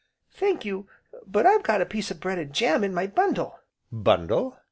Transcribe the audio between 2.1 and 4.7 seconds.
bread an' jam in my bundle," "Bundle?"